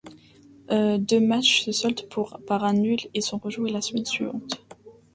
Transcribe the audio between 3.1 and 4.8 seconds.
et sont rejoués la semaine suivante.